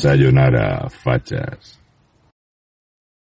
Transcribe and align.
Sayonara, 0.00 0.88
fachas. 0.88 1.79